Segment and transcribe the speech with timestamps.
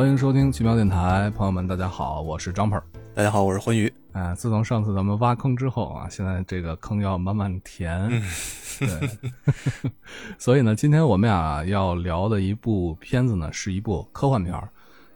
[0.00, 2.80] 欢迎收听奇妙电台，朋友们，大家好，我是张鹏。
[3.14, 3.92] 大家好，我是欢愉。
[4.12, 8.08] 哎，自从上次咱们挖坑之后啊，现在这个坑要慢慢填。
[8.80, 8.88] 对，
[10.38, 14.70] 所以呢，今天我们俩要聊的一部片子呢，是一部科幻片儿，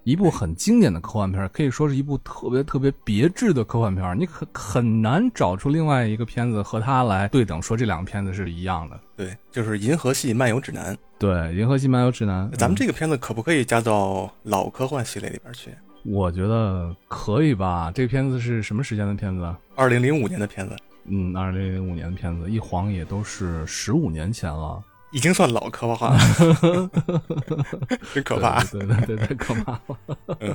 [0.04, 4.14] 一部很经典的科幻片儿，可以说是一部特别特别别致的科幻片儿。
[4.14, 9.00] 你很很难找出另外一个片子和它来对等，说这两个片子是一样的。
[9.16, 10.94] 对，就是《银河系漫游指南》。
[11.18, 12.50] 对，《银河系漫游指南》。
[12.56, 15.70] 咱们这个片子可不可以加到老科幻系列里边去？
[16.02, 17.90] 我觉得可以吧。
[17.94, 19.56] 这个片子是什么时间的片子？
[19.74, 20.76] 二零零五年的片子。
[21.06, 24.82] 嗯，二零零五年的片子，一晃也都是十五年前了，
[25.14, 26.90] 已经算老科幻了，
[28.12, 28.62] 真可怕。
[28.64, 29.98] 对对对，太可怕了。
[30.40, 30.54] 嗯，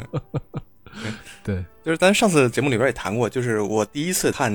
[1.45, 4.53] 对，就是咱上次节目里边也谈过，就是我第一次看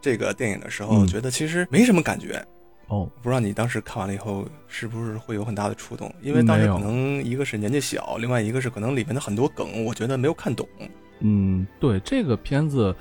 [0.00, 2.42] 这个电影的时候，觉得其实没什么感觉。
[2.88, 6.10] 哦，不知道你当时看完了以后是不是会有很大的触动？
[6.22, 10.66] 因为当时可能一个是年纪小，另外一个是可能里面的很多梗，我觉得没有看懂。
[11.20, 12.94] 嗯，对，这个片子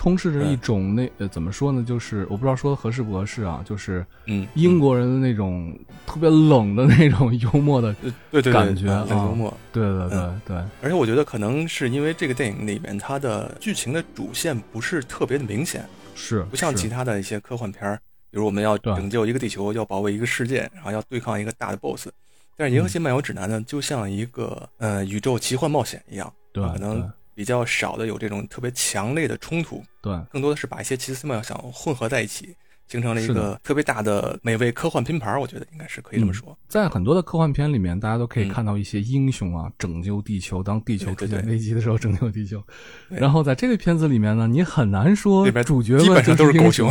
[0.00, 1.84] 充斥着一种那呃怎么说呢？
[1.86, 7.94] 就是我不知道说的合适不合适啊，就是嗯，英国人的那种特别冷的那种幽默的
[8.30, 9.54] 对对感觉，很幽默。
[9.70, 18.00] 对对对对，而且我觉得可能是因为这个电影里面它的剧情的主线不是特别的明显，是不像其他的一些科幻片儿。
[18.30, 22.08] 比如我们要拯救一个地球，要保卫一个世界，然后要对抗一个大的 BOSS。
[22.56, 32.56] 但是《银河系漫游指南》呢，就像一个呃宇宙奇幻冒险一样，对，可能比较少的有这种特别强烈的冲突，对，更多的是把一些奇思妙想混合在一起。
[32.90, 36.58] 形成了一个特别大的美味科幻拼盘，我觉得应该是可以这么说。
[36.66, 42.60] 在很多的科幻片里面，大家都可以看到一些英雄啊，拯救地球，当地球出现危机的时候 拯救地球。
[43.08, 46.90] 然后在这个片子里面呢，你很难说主角基本上都是狗熊。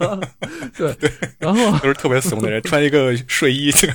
[0.76, 3.94] 对对，然后 都是特别怂的人，穿一个睡衣，这个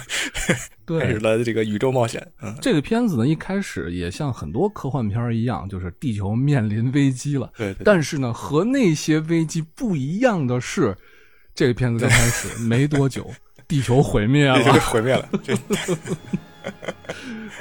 [0.88, 2.26] 对，开始了这个宇宙冒险。
[2.42, 7.52] 嗯，这个片子呢，一开始也像很多科幻片一样，就是地球面临危机了。
[7.56, 10.98] 对，但是呢，和那些危机不一样的是。
[11.58, 13.28] 这个片子刚开始 没多久，
[13.68, 15.28] 地球毁灭了，毁灭了。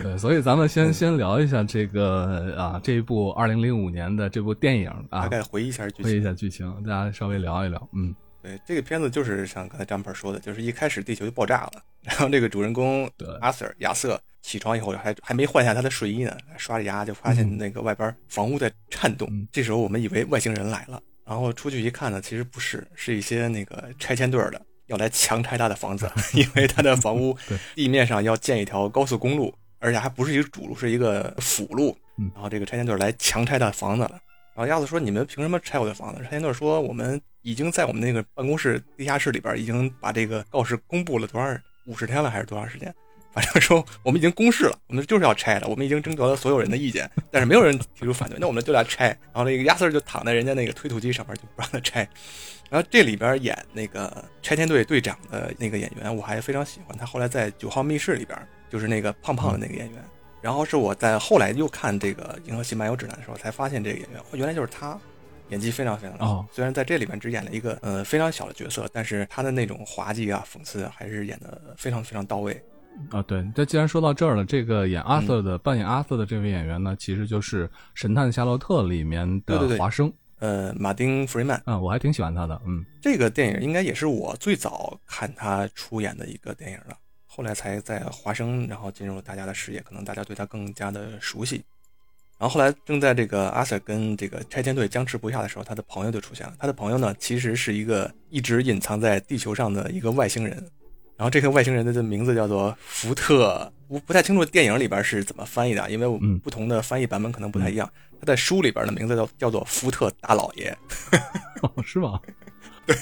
[0.03, 7.89] 对，所以咱们先先聊一下这个啊，这一部二零零五年的这部电影啊，大概回忆一下剧情，回忆一下剧情，大家稍微聊一聊。
[7.95, 21.01] 嗯，对，这个片子就是像刚才张鹏说的，就是一开始地球就爆炸了， 然后这个主人公阿 Sir 亚瑟起床以后还还没换下他的睡衣呢，刷着牙就发现那个外边房屋在颤动，这时候我们以为外星人来了。
[21.27, 27.37] 然后出去一看呢，其实不是，是一些那个拆迁队的要来强拆他的房子， 因为他的房屋
[27.75, 31.97] 地面上要建一条高速公路，而且还不是一个主路，是一个辅路。
[32.33, 34.19] 然后这个拆迁队来强拆他的房子了。
[34.55, 41.47] 然后鸭子说：“你们凭什么拆我的房子？”拆迁队说：“我们已经在我们那个办公室地下室里边已经把这个告示公布了多少
[41.85, 42.95] 五十天了，还是多长时间？”
[43.37, 49.09] 反正说我们已经公示了，我们就是要拆了，我们已经征得了所有人的意见，但是没有人提出反对，那我们就来拆。
[49.09, 52.09] 然后那个亚瑟就躺在人家那个推土机上面，就不让他拆。
[52.71, 57.05] 然后这里边演那个拆迁队队长的那个演员，我还非常喜欢他。
[57.05, 58.39] 后来在《九号密室》里边，
[58.71, 60.03] 就是那个胖胖的那个演员。
[60.41, 64.99] 然后是我在后来又看这个《银河系漫游指南》的时候，才发现这个演员，原来就是他，
[65.51, 66.47] 演技非常非常好。
[66.51, 72.59] 虽然在这里面只演了一个呃非常小的角色，但是他的那种滑稽啊、讽刺啊还是演的非常非常到位。
[73.11, 86.97] 啊，对，这既然说到这儿了，这个演阿瑟的扮演阿瑟的这位演员呢，其实就是《神探夏洛特》里面的华生，呃，马丁·弗里曼啊，我还挺喜欢他的，嗯，这个电影应该也是我最早看他出演的一个电影了，
[87.27, 91.63] 后来才在华生，然后进入了大家的视野，可能大家对他更加的熟悉。
[92.39, 100.63] 然后后来正在这个阿瑟跟这个拆迁队僵持不下的时候，他的朋友就出现了，他的朋友呢，其实是一个一直隐藏在地球上的一个外星人。
[101.17, 107.91] 然后这个外星人的名字叫做福特，我不太清楚电影里边是怎么翻译的，因为我不同的翻译版本可能不太一样。
[108.21, 110.77] 他在书里边的名字叫叫做福特大老爷，
[111.85, 112.21] 是吗？
[112.87, 112.97] 对，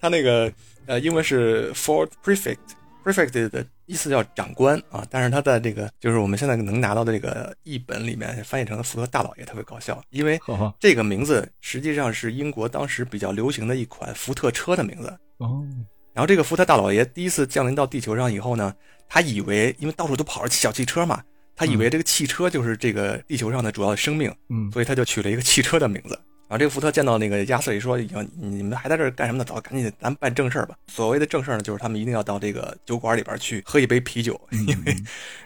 [0.00, 0.52] 他那个
[0.86, 10.40] 呃英文是 Ford Prefect，Prefect 的意思叫长官啊，但是他在这个就是我们现在能拿到的这个译本里面翻译成福特大老爷，特别搞笑，因为
[10.78, 15.64] 这个名字实际上是英国当时比较流行的一款福特车的名字哦。
[16.12, 18.74] 然后这个福特大老爷第一次降临到地球上以后呢，
[19.08, 21.22] 他以为因为到处都跑着小汽车嘛，
[21.56, 26.18] 他以为这个汽车就是这个地球上的主要的生命，嗯，所以他就取了一个汽车的名字。
[26.48, 27.96] 然后这个福特见到那个亚瑟一说
[28.36, 29.44] ：“你们还在这干什么呢？
[29.44, 34.96] 走，赶紧咱办正事儿吧。”所谓的正事儿呢，就是他们一定要到这个酒馆里边去喝一杯啤酒， 因为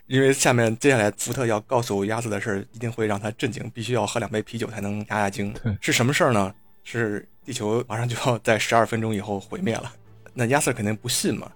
[0.07, 5.55] 因为下面接下来福特要告诉亚瑟的事儿一定会让他震惊，必须要喝两杯啤酒才能压压惊。
[5.79, 6.55] 是什么事儿呢？
[6.85, 9.93] 是地球马上就要在十二分钟以后毁灭了。
[10.35, 11.51] 那亚瑟肯定不信嘛，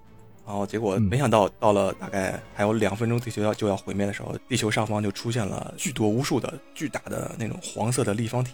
[0.47, 8.53] 然然后结果没想到到了大概还有两分钟，地球要就要毁灭的时候，地球上方就出现了巨多无数的巨大的那种黄色的立方体。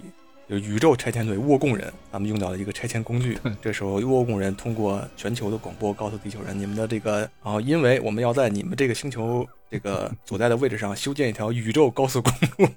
[0.49, 3.39] 就宇宙拆迁队沃贡人，咱们用到了一个拆迁工具。
[3.63, 7.21] 这时候，沃贡人通过全球的广播告诉地球人：“你们的这个……
[7.43, 12.69] 然后，因为我们要在你们这个星球这个 所在的位置上修建一条宇宙高速公路，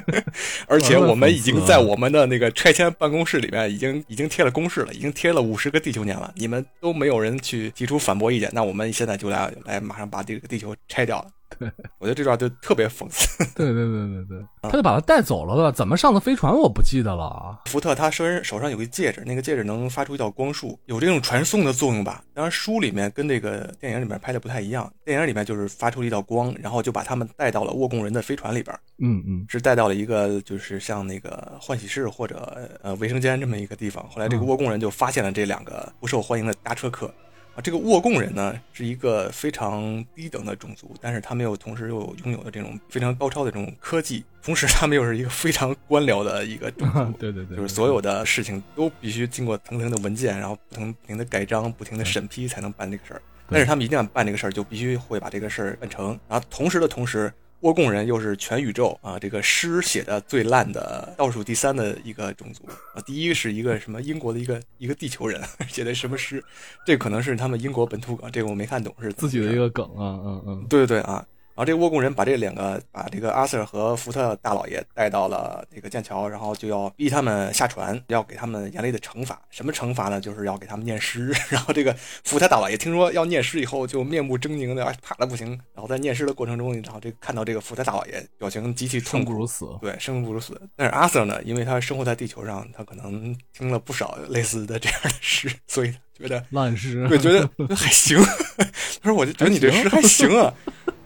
[0.68, 6.32] 而且我们已经在我们的那个拆迁办公室里面已经已经贴了公示了，已经贴了五十个地球年了。
[6.36, 13.26] 你们都没有人去提出反驳意见，那我们现在就来来马上把这个地球拆掉了。”对， 我觉得这段就特别讽刺。
[13.54, 15.70] 对对对对对，他就把他带走了吧？
[15.70, 16.52] 怎么上的飞船？
[16.52, 17.60] 我不记得了。
[17.66, 22.22] 福特他身手上有个戒指，那个戒指能发出一道光束，有这种传送的作用吧？
[22.34, 24.92] 当然，书里面跟这个电影里面拍的不太一样。
[25.04, 28.76] 电影里面就是发出了一道光，然后就把他们带到了沃贡人的飞船里边。
[28.98, 34.06] 嗯嗯，是带到了一个就是像那个换洗室或者呃卫生间这么一个地方。
[34.08, 37.12] 后来这个沃贡人就发现了这两个不受欢迎的搭车客。
[37.60, 47.12] 这个沃贡人呢，是一个非常低等的种族，但是他们又同时又拥有了这种非常高超的这种科技，同时他们又是一个非常官僚的一个种族。
[47.18, 50.76] 对对对，就是所有的事情都必须经过层层的文件，然后不
[51.06, 53.22] 停的盖章、不停的审批才能办这个事儿。
[53.48, 56.18] 但是他们一定要办这个事儿，就必须会把这个事儿办成。
[56.28, 57.32] 然后同时的同时。
[57.60, 62.64] 沃贡人又是全宇宙啊，这个诗写的最烂的倒数第三的一个种族
[62.94, 63.02] 啊。
[63.04, 66.42] 第一个是一个什么英国的一个一个地球人 写的什么诗，
[66.86, 71.26] 这可能是他们英国本土梗，这个我没看懂是自己的一个梗啊，嗯嗯，对对对啊。
[71.58, 79.42] 然后这个沃贡人把这两个把这个阿瑟和福特大老爷带到了这个剑桥，然后就要逼他们下船，要给他们严厉的惩罚。
[79.50, 80.20] 什么惩罚呢？
[80.20, 81.34] 就是要给他们念诗。
[81.50, 85.48] 然后这个福特大老爷听说要念诗以后，就面目狰狞的，怕的不行。
[85.74, 89.66] 然后在念诗的过程中，然后这个看到这个福特大老爷表情极其痛苦，生不如死。
[89.80, 90.60] 对，生不如死。
[90.76, 98.16] 但是阿瑟呢，因为他生活在地球上，他可能听了不少类似的这样的诗，所以觉得烂诗，对，觉得 还行。
[99.02, 100.54] 他说：“我就觉得你这诗还行啊。”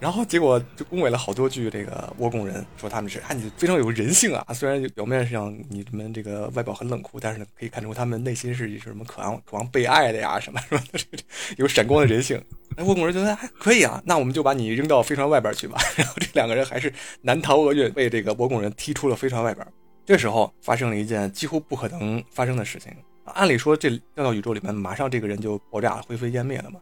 [0.03, 4.53] 然后结果就恭维了好多句，这个倭贡人说他们是啊，你非常有人性啊。
[4.53, 11.23] 虽然表面上你们这个外表很冷酷，但是呢，可以看出他们内心是什么渴望渴望被爱的呀，什么 什么的，
[11.57, 12.37] 有闪光的人性。
[12.75, 15.79] 哎，倭贡人觉得还可以啊，那我们就把你扔到飞船外边去吧。
[15.95, 19.65] 然后这两个人还是难逃厄运，被这个倭贡人踢出了飞船外边。
[20.05, 22.93] 这时候发生了一件几乎不可能发生的事情。
[23.27, 26.81] 按理说这掉到宇宙里面，马上这个人就爆炸灰飞烟灭了嘛。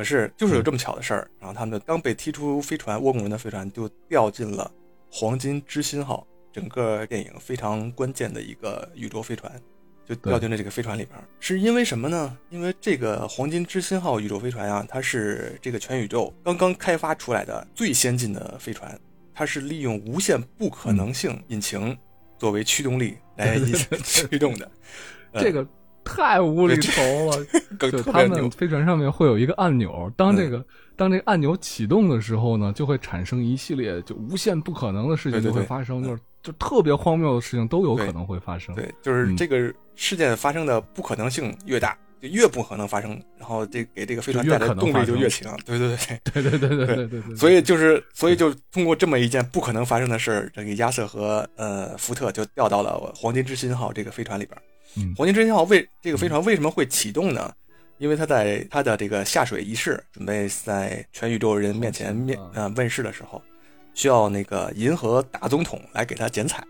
[0.00, 4.72] 可是，就是有这么巧的事儿，然后他们刚被踢出飞船，倭贡人的飞船就掉进了
[5.10, 9.52] 黄金之心号，整个电影非常关键的一个宇宙飞船，
[10.06, 11.22] 就掉进了这个飞船里边。
[11.38, 12.34] 是因为什么呢？
[12.48, 18.98] 因为这个黄金之心号宇宙飞船啊，它是这个全宇宙刚刚开发出来的最先进的飞船，
[19.34, 21.94] 它是利用无限不可能性引擎
[22.38, 23.58] 作为驱动力来
[24.02, 24.70] 驱动的，
[25.38, 25.68] 这个。
[26.04, 27.90] 太无厘头了！
[27.90, 30.64] 就他们飞船上面会有一个按钮，当这个
[30.96, 38.74] 当这个按钮启动的时候呢，就会产生一系列就无限不可能的事情就会发生，就是就特别荒谬的事情都有可能会发生。
[38.74, 45.56] 对，就是这个事件发生的不可能性越大，就越不可能发生，然后这给这个飞船带来的动力就越强。
[45.64, 47.36] 对对对 对对对对对对。
[47.36, 54.58] 所以就是所以就通过这么一件不可能发生的事儿，这个亚瑟和呃福特就掉到了黄金之心号这个飞船里边。
[55.16, 57.52] 黄金之心号为这个飞船为什么会启动呢？
[57.98, 63.42] 因为它在它的这个下水仪式准备在全宇宙人面前面呃问世的时候，
[63.94, 66.64] 需要那个银河大总统来给他剪彩。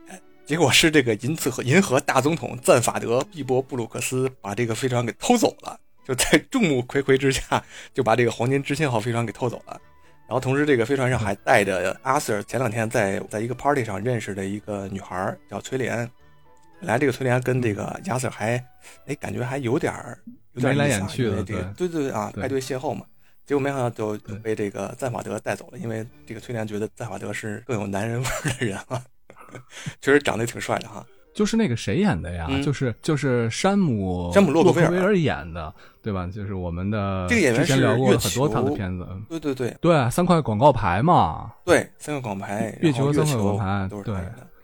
[0.44, 7.62] 结果是这个银次和银河大总统赞法德毕波布鲁克斯把这个飞船给偷走了，就在众目睽睽之下
[7.94, 9.80] 就把这个黄金之心号飞船给偷走了。
[10.26, 16.10] 然后同时这个飞船上还带着阿 Sir 前两天在在一个 party 上认识的一个女孩叫崔莲。
[16.80, 18.56] 本来这个崔莲跟这个亚瑟还，
[19.06, 20.18] 哎，感觉还有点儿
[20.54, 23.04] 有点眉来眼去的，对对对啊，派对邂逅嘛。
[23.46, 29.02] 结果没想到就被这个赞法德带走了，因为这个崔莲觉得赞法德是更有男人味的人了，
[30.00, 31.04] 确实长得挺帅的哈。
[31.32, 32.48] 就是那个谁演的呀？
[32.64, 35.72] 就是就是山姆山姆洛克菲尔演的，
[36.02, 36.26] 对吧？
[36.26, 44.16] 就是我们的这个演员是聊过很多他的片子，对对对对，三块广告牌嘛，对，三个广告牌，月球三块广告牌都是对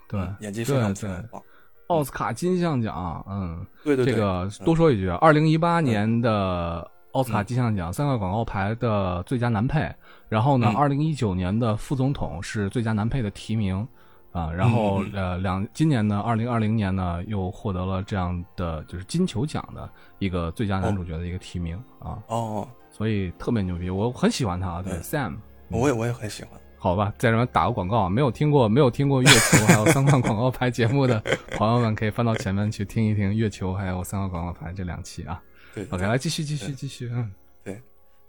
[0.08, 1.42] 对，演技非常非常棒。
[1.88, 9.88] 奥斯卡金像奖，嗯，对对对，这个多说一句，二零一八年的奥斯卡金像奖三块广告牌的最佳男配，
[10.28, 13.86] 然后呢，二零一九年的副总统是最佳男配的提名，
[14.32, 19.88] 啊，然后呃两今年呢，二零二零年呢又获得了这样的就是金球奖的
[20.18, 24.92] 一个最佳男主角的一个提名啊，哦，所以特别牛逼，我很喜欢他，对。
[24.98, 25.36] Sam，
[25.70, 26.52] 我也我也很喜欢。
[26.86, 35.42] 好吧，在这边打个广告啊，没有听过没有听过月球还有三块广告牌节目的朋友们，可以翻到前面去听一听月球还有三块广告牌这两期啊。
[35.74, 37.28] 对，OK，来继续继续继续，嗯，
[37.64, 37.74] 对。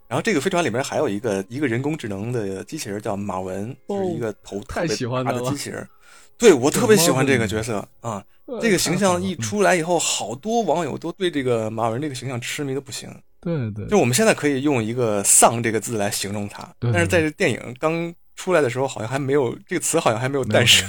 [0.07, 5.87] 然后这个飞船里面还有一个一个人工智能的机器人叫马文，就是一个头太喜欢的机器人。
[6.35, 8.23] 对我特别喜欢这个角色啊！
[8.59, 13.07] 这个形象一出来以后，好多网友都对这个马文这个形象痴迷的不行。
[13.39, 20.87] 对对，就我们现在可以用一个“丧”这个字来形容他，但是在这电影刚出来的时候，好像还 没有这个词，好像还没有诞生。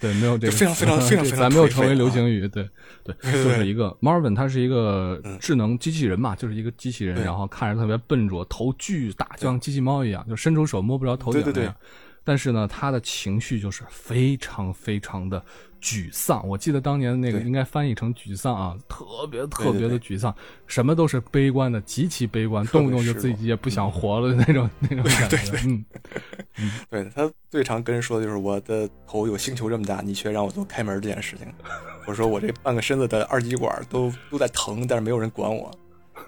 [0.00, 2.48] 对，没有这个，非常非常非常非常，咱没有成为流行语。
[2.48, 2.68] 对
[3.04, 11.76] 对，就是一个 Marvin，他是一个智能机器人嘛，就是一个机器人，然后看着特别笨拙，头巨大，就像机器猫一样，就伸出手摸不着头顶那样。
[12.24, 15.42] 但是呢，他的情绪就是非常非常的
[15.80, 16.46] 沮丧。
[16.46, 20.34] 我记得当年那个应该翻译成沮丧啊，特别特别的沮丧，
[20.66, 25.52] 什么都是悲观的，极其悲观，动不动就自己也不想活了的那种那种感觉。
[25.64, 25.84] 嗯，
[26.90, 31.46] 对他最常跟人说的就是我的头有星球这么大，你却让我做开门这件事情。
[32.06, 35.70] 我说我这半个身子的二极管都都在疼，但是没有人管我。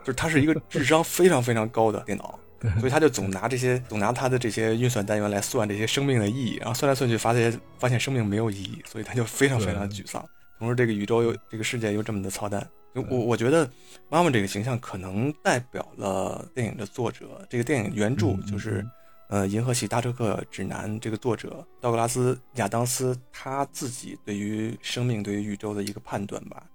[0.03, 2.39] 就是他是一个智商非常非常高的电脑。
[2.79, 10.25] 所以他就总拿这些，总拿他的这些运算单元来算这些生命的意义，然后算来算去，发现发现生命没有意义，所以他就非常非常沮丧。
[10.59, 12.67] 同时，这个宇宙又这个世界又这么的操蛋。
[12.93, 13.71] 我我觉得
[14.09, 18.85] 妈妈这个形象可能代表了电影的作者，这个电影原著就是
[19.29, 26.67] 呃《银河系大车客指南》这个作者道格拉斯亚当斯他自己对于生命、对于宇宙的一个判断吧。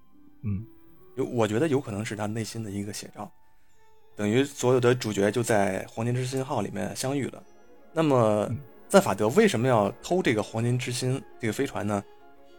[0.44, 0.66] 嗯，
[1.18, 3.30] 有我觉得有可能是他内心的一个写照。
[4.16, 7.44] 等于所有的主角就在黄金之心号里面相遇了。
[7.92, 8.50] 那么，
[8.88, 12.04] 赞法德为什么要偷这个黄金之心这个飞船呢？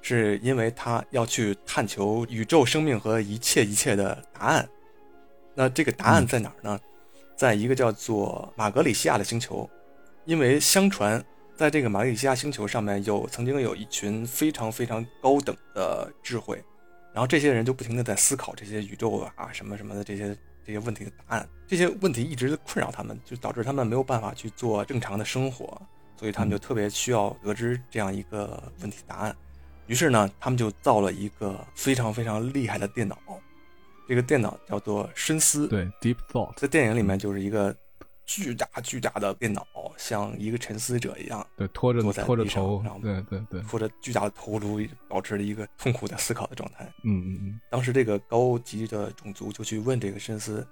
[0.03, 4.69] 是因为他要去探求宇宙生命和一切一切的答案。
[5.55, 6.79] 那这个答案在哪儿呢？
[7.35, 9.69] 在一个叫做马格里西亚的星球。
[10.25, 11.25] 因为相传，
[11.57, 16.63] 在这个马格里西亚星球上面有曾经有一群非常非常高等的智慧，
[17.13, 20.37] 然后这些人就不停的在思考这些宇宙啊什么什么的这些。
[20.67, 25.81] 这些问题的答案，这些问题一直困扰他们，就导致他们没有办法去做正常的生活，
[26.19, 29.37] 所以他们就特别需要得知这样一个问题答案。
[29.87, 33.17] 于是呢，他们就造了一个非常非常厉害的电脑，
[34.09, 37.75] 这个电脑叫做深思，对，Deep Thought，在电影里面就是一个。
[38.27, 39.65] 巨大巨大的电脑，
[39.97, 46.85] 像一个沉思者一样，对，拖着拖着头，然后对对对，拖着巨大的头颅，保持了一个痛苦的思考的状态。
[47.05, 47.61] 嗯嗯嗯。
[47.71, 50.67] 当时这个高级的种族就去问这个深思，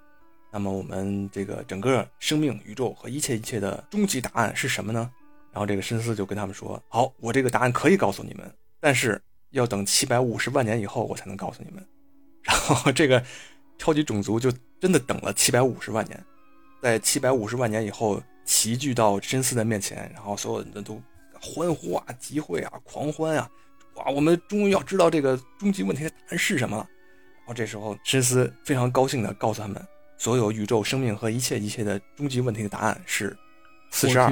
[0.51, 5.09] 那么我们这个整个生命、宇宙和一切一切的终极答案是什么呢？
[5.53, 9.21] 然后这个深思就跟他们说：“好，我这个答案可以告诉你们，但是
[9.51, 11.81] 要等七百五十万年以后我才能告诉你们。
[12.43, 13.23] ”然后这个
[13.77, 16.21] 超级种族就真的等了七百五十万年。
[16.85, 21.01] 在七百五十万年以后，齐聚到深思的面前，然后所有人都
[21.41, 23.49] 欢呼啊、集会啊、狂欢啊！
[23.95, 26.87] 哇，我们终于要知道这个终极问题的答案是什么了。
[27.37, 29.83] 然后这时候，深思非常高兴地告诉他们，
[30.19, 33.35] 所有宇宙生命和一切一切的终极问题的答案是
[33.89, 34.29] 四十二。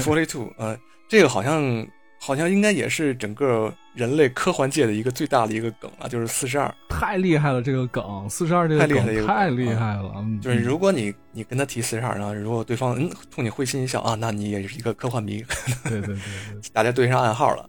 [0.00, 0.76] Forty two，呃，
[1.08, 1.86] 这个好像。
[2.24, 7.60] 好像应该也是整个人类科幻界的一个最大的一个梗啊，就是四十二，太厉害了！
[7.60, 10.24] 这个梗，四十二这个梗太厉害了。
[10.40, 15.44] 就是如果你你跟他提四十二，然后如果对方嗯冲你会心一笑啊，那你也是一个科幻迷。
[15.84, 16.16] 对对对，
[16.72, 17.68] 大家对上暗号了。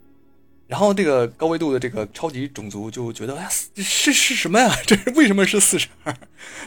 [0.65, 4.73] 然后这个高维度的这个超级种族就觉得，哎呀，是是什么呀？
[4.87, 6.13] 这是为什么是四十二？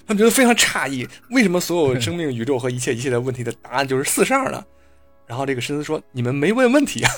[0.07, 4.63] 他们觉得非常诧异，为什么所有生命、宇宙和一切一切的问题的答案就是四十二呢？
[5.27, 7.11] 然后这个深思说：“你们没问问题啊，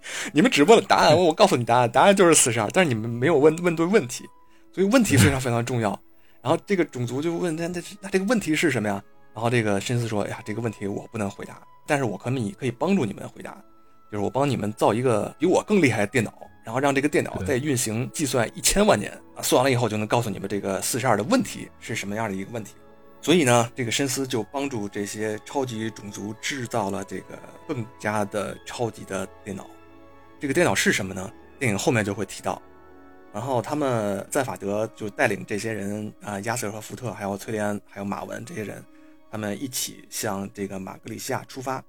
[0.32, 1.16] 你们只问了答案。
[1.16, 2.68] 我告诉你答案，答案就是四十二。
[2.72, 4.24] 但是你们没有问问对问题，
[4.72, 5.90] 所以问题非常非常重要。
[6.42, 9.02] 然后这个种族就问那那那这个问题是什么呀？
[9.34, 13.56] 然后这个深思说：哎呀，这个问题我不能回答，但是我可以可以帮助你们回答，
[14.10, 16.32] 就是我帮你们造一个比我更厉害的电脑，
[16.64, 22.74] 然后让这个电脑再运行计算一千万年啊，算完了以后就能告诉你们这个四十二的问题是什么样的一个问题。”
[23.20, 27.36] 所以呢，这个深思就帮助这些超级种族制造了这个
[27.66, 29.66] 更加的超级的电脑。
[30.40, 31.30] 这个电脑是什么呢？
[31.58, 32.60] 电影后面就会提到。
[33.32, 38.82] 然后他们在法德就带领这些人啊，亚瑟和福特，还有崔利安，还有马文这些人，
[39.30, 41.82] 他们一起向这个马格里西亚出发。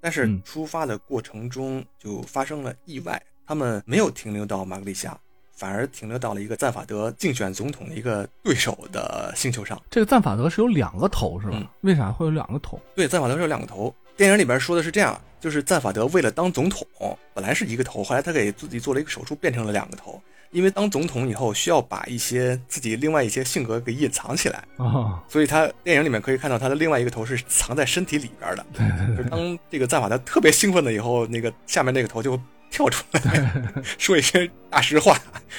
[0.00, 5.18] 但是出发的过程中就发生了意外，他们没有停留到马格里西亚。
[5.56, 9.80] 反而停留到了一个赞法德竞选总统的一个对手的星球上。
[9.88, 11.70] 这个赞法德是有两个头是吧？
[11.82, 12.76] 为啥会有两个头？
[12.96, 13.94] 对，赞法德是有两个头。
[14.16, 16.86] 电影里边说的是这样，就是赞法德为了当总统，
[17.34, 20.18] 本来是一个头，后来他给自己做了一个手术，变成了两个头。
[20.52, 28.64] 因为当总统以后需要把一些自己另外一些性格给隐藏起来啊，所以他电影里面可以看到他的另外一个头是藏在身体里边的。
[28.72, 29.24] 对对对。
[29.28, 32.40] 当这个赞法德特别兴奋了以后，那个下面那个头就。
[32.70, 33.52] 跳出来
[33.98, 35.16] 说一些大实话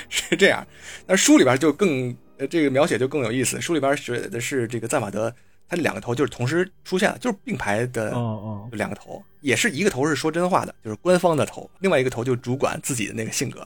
[0.09, 0.67] 是这样，
[1.07, 3.61] 但书里边就更呃这个描写就更有意思。
[3.61, 5.33] 书里边写的是这个赞法德
[5.67, 13.65] 它两个头就是同时出现了，就是并排的哦哦，两个头，也是一个头是说真话的，就是官方的头，另外一个头就主管自己的那个性格。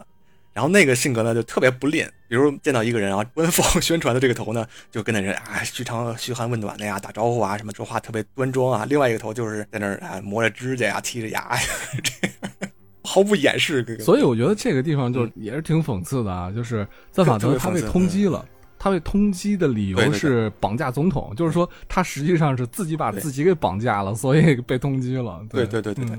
[0.52, 8.86] 然后那个性格呢就特别不吝，比如见到一个人啊，官方宣传的这个头呢，就跟那人啊嘘长嘘寒问暖的呀，打招呼啊，什么说话特别端庄啊。
[8.90, 11.62] 另外一个头就是在那儿啊磨着指甲呀，剔着牙呀，
[12.04, 12.72] 这 样
[13.04, 13.86] 毫不掩饰。
[14.00, 18.44] 所以我觉得这个地方就也是挺讽刺的啊，就是在法德他被通缉了，
[18.80, 25.46] 他被通缉的理由是绑架总统，就是说他实际上是自己把自己给绑架了，所以被通缉了。
[25.50, 26.18] 对对对对对。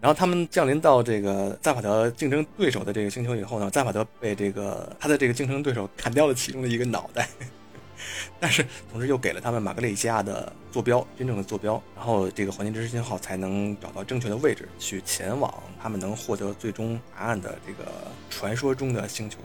[0.00, 7.28] 然后他们降临到这个赞法德竞争对手的这个星球以后呢，赞法德被这个他的这个竞争对手砍掉了其中的一个脑袋，
[8.40, 17.90] 但是同时又给了他们马格里西亚的坐标，真正的坐标，然后这个黄金之星号才能找到正确的位置，去前往他们能获得最终答案的这个
[18.28, 19.38] 传说中的星球。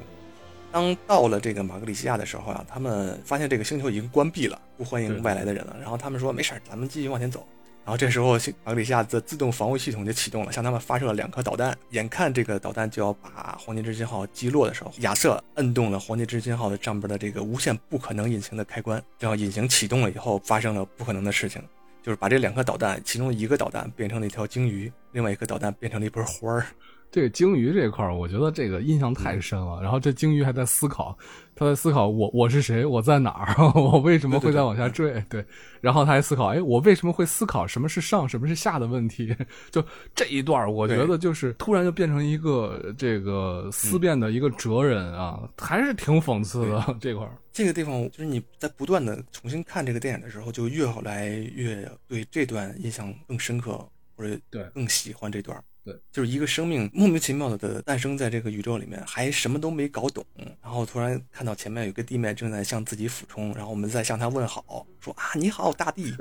[0.72, 5.76] 当到了这个马格里西亚的时候啊，他们发现这个星球已经关闭了，不欢迎外来的人了。
[5.80, 7.48] 然后他们说：“没事儿，咱们继续往前走。”
[7.86, 8.34] 然后这时候，
[8.66, 11.76] 马格里西亚的自动防卫系统就启动了，向他们发射了两颗导弹。
[11.92, 19.02] 眼看这个导弹就要把黄金之心号击落的时候，亚瑟摁动了黄金之心号的上边的这个无限不可能引擎的开关。
[19.20, 21.64] 然后引擎启动了以后，发生了不可能的事情，
[22.04, 26.66] 就是把这两颗导弹，其中一个导弹变成了一条鲸鱼，另外一颗导弹变成了一盆花儿。
[27.10, 29.82] 这个鲸鱼这块儿，我觉得这个印象太深了。
[29.82, 31.18] 然后这鲸鱼还在思考，
[31.56, 35.24] 他在思考我我是谁，我在哪儿， 我为什么会再往下坠？
[35.30, 35.44] 对，
[35.80, 39.36] 然后他还思考，哎，我为什么会思考什么是上，什么是下的问题？
[39.72, 39.84] 就
[40.14, 47.32] 这一段，我觉得就是突然就变成一个这个思辨的一个哲人啊，还是挺讽刺的这块儿。
[47.54, 53.84] 这个地方就是你在不断的重新看这个电影的时候，就越来越对这段印象更深刻，
[54.16, 55.60] 或者对更喜欢这段。
[55.88, 60.26] 对，就是一个生命莫名其妙的诞生在这个宇宙里面，还什么都没搞懂，
[60.62, 66.14] 然后突然看到前面有个地面正在向自己俯冲，然后我们再向他问好，说啊你好大地，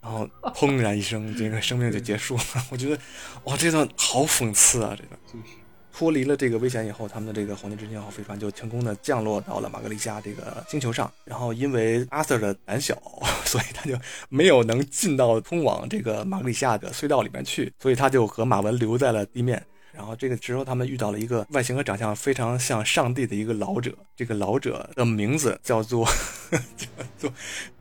[0.00, 2.42] 然后砰然一声，这个生命就结束了。
[2.70, 3.00] 我觉得
[3.44, 5.44] 哇，这段好讽刺啊，这段。
[5.92, 11.12] 脱离了这个危险以后，他们的这个黄金之星号飞船就成功的降落到了马格利亚这个星球上。
[11.24, 13.00] 然后因为阿瑟的胆小，
[13.44, 13.96] 所以他就
[14.28, 19.62] 没有能进到通往这个马格利亚的隧道里面去，所以他就和马文留在了地面。
[19.92, 23.94] 然后这个时候，他们遇到了一个外形和长相非常像上帝的一个老者。
[24.16, 26.08] 这个老者的名字叫做
[26.74, 27.32] 叫做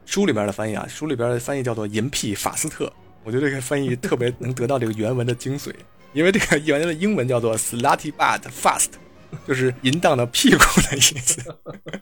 [0.06, 2.92] 书里边的翻译啊，书里边的翻译叫做银屁法斯特。
[3.24, 5.74] 我觉得这个翻译特别能得到这个原文的精髓。
[6.14, 8.90] 因为这个原来的英文叫做 “slutty butt fast”，
[9.48, 11.42] 就是淫荡的屁股的意思。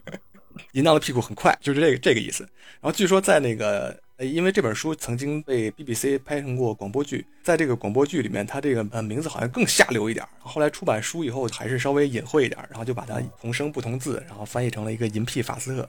[0.72, 2.42] 淫荡的屁股很快，就是这个这个意思。
[2.80, 10.26] 然后据说在那个，因为这本书曾经被 BBC 拍成过广播剧，在这个广播剧里面，它这个呃名字好像更下流一点。
[10.40, 15.88] 后来出版书以后，还是稍微隐晦一点，然后就把它同声不同字，然后翻译成了一个“淫屁法斯特”，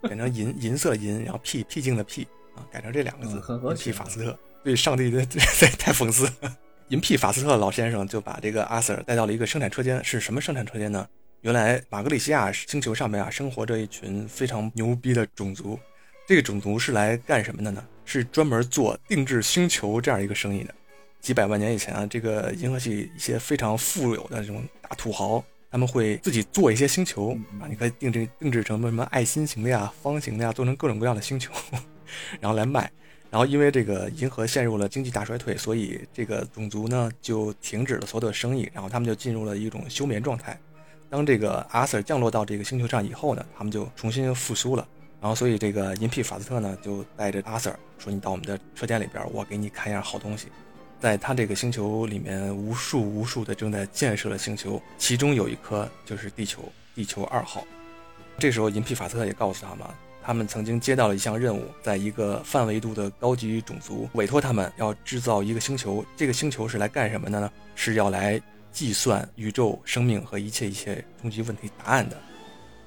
[0.08, 2.26] 变成银银色银，然后屁僻静的屁
[2.58, 3.40] 啊，改成这两个字
[3.70, 4.38] “银屁法斯特”。
[4.64, 5.38] 对上帝的这
[5.78, 6.56] 太讽刺了。
[6.88, 11.06] 银屁法斯特老先生就把这个阿 Sir 带到了一个生产车间，是什么生产车间呢？
[11.42, 15.78] 原来马格里西亚星球上面啊，生活着一群非常牛逼的种族。
[16.26, 17.84] 这个种族是来干什么的呢？
[18.04, 20.74] 是专门做定制星球这样一个生意的。
[21.20, 31.52] 几百万年以前啊，这个银河系一些非常富有的这种大土豪，他们会自己做一些星球啊，你可以定制定制成什么爱心型的呀、方形的呀，做成各种各样的星球，
[32.40, 32.90] 然后来卖。
[33.30, 40.58] 然后因为这个银河陷入了经济大衰退，所以这个种族呢就停止了所有的生意，然后他们就进入了一种休眠状态。
[41.10, 44.88] 当这个阿 Sir 降落到这个星球上以后呢，他们就重新复苏了。
[45.20, 50.48] 然后所以这个银皮法斯特呢就带着阿 Sir 说：“你到我们的车间里边，我给你看一样好东西。”
[51.00, 56.62] 在他这个星球里面，无数无数的正在建设的星球，其中有一颗就是地球，
[56.94, 57.64] 地球二号。
[58.38, 59.86] 这时候银皮法斯特也告诉他们。
[60.28, 66.04] 他们曾经接到了一项任务，在一个泛维度的高级种族委托他们要制造一个星球。
[66.18, 67.50] 这个星球是来干什么的呢？
[67.74, 68.38] 是要来
[68.70, 72.16] 计算宇宙生命和一切一切终极问题答案的。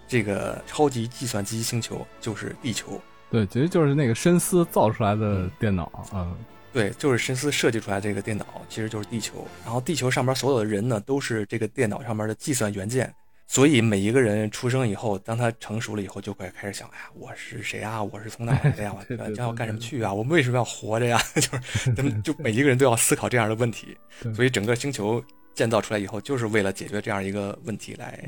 [0.08, 3.02] 这个超级计算机星球就是地球。
[3.32, 5.92] 对，其实就是那个深思造出来的电脑。
[6.14, 6.38] 嗯，
[6.72, 9.48] 对，就是深思设计出来这个电脑，其实就是地球。
[9.66, 13.12] 然后地球上面所有的人呢，都是这个电脑上面的计算元件。
[13.52, 18.02] 所以每一个人出生以后，当他成熟了以后，就会开始想：哎呀，我是谁啊？
[18.02, 18.96] 我是从哪来的呀？
[18.96, 20.14] 我将要干什么去啊？
[20.14, 21.22] 我们为什么要活着呀？
[21.36, 23.98] 就是 他们就每一个人都要思考这样的问题。
[24.34, 25.22] 所以整个星球
[25.54, 28.24] 建造出来以后，就是为了解决这样一个问题来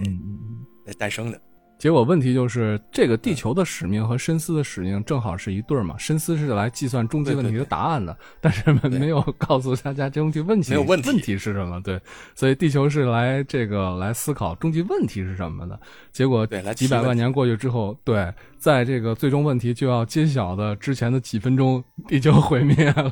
[0.84, 1.40] 来诞生的。
[1.84, 5.98] 结果问题就是这个地球的使命和深思的使命正好是一对儿嘛。
[5.98, 11.82] 深思是来计算终极问题的答案的，但是没有告诉大家终极问题没有问题问题是什么。
[11.82, 12.00] 对，
[12.36, 15.78] 所以地球是来这个来思考终极问题是什么的。
[16.14, 23.12] 结果几百万年过去之后，对，在这个最终问题就要揭晓的之前的几分钟，地球毁灭了，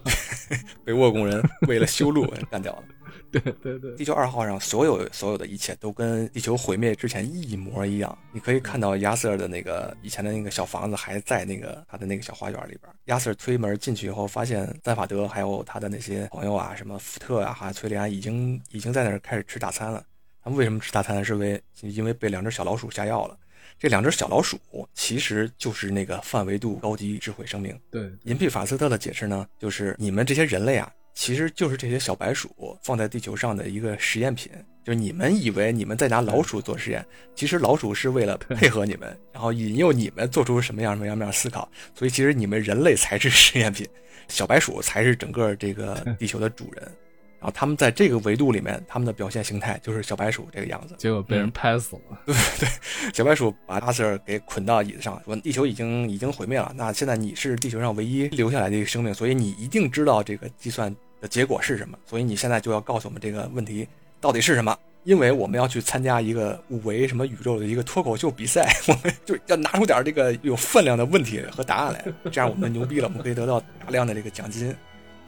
[0.86, 2.84] 被沃工人为了修路干掉了。
[3.32, 8.18] 对对对，地球二号上所有所有的一切都跟地球毁灭之前一模一样。
[8.32, 12.94] 你可以看到亚瑟的那个以前的那个小房子还在那个他的那个小花园里边。
[13.06, 20.04] 亚瑟推门进去以后，发现赞法德还有他的那些朋友啊，什么福特啊，还有崔利安，已经已经在那儿开始吃大餐了。
[20.44, 21.24] 他们为什么吃大餐？
[21.24, 23.38] 是为因为被两只小老鼠下药了。
[23.80, 24.60] 这两只小老鼠
[24.94, 27.76] 其实就是那个范维度高级智慧生命。
[27.90, 30.92] 对，银币法斯特的解释呢，就是你们这些人类啊。
[31.14, 34.52] 其实就是这些小白鼠放在地球上的一个实验品，
[34.84, 43.88] 就是你们以为你们在拿老鼠做实验，其实老鼠是为了配合你们，然后引诱你们做出什么样什么样样思考，所以其实你们人类才是实验品，
[44.28, 46.92] 小白鼠才是整个这个地球的主人，
[47.42, 52.18] 然后他们在这个维度里面，他们的表现形态就是小白鼠这个样子，结果被人拍死了。
[52.28, 52.70] 对对，
[53.14, 60.96] 小白鼠把阿 Sir 给捆到椅子上，说地球已经已经毁灭了，那现在你是地球上唯一留下来的一个生命，所以你一定知道这个计算。
[61.22, 61.96] 的结果是什么？
[62.04, 63.88] 所以你现在就要告诉我们这个问题
[64.20, 64.76] 到底是什么？
[65.04, 74.76] 因为我们要去参加一个五维什么宇宙的一个脱口秀比赛，我们就要拿出点这个有分量的问题和答案来，这样我们牛逼了，我们可以得到大量的这个奖金。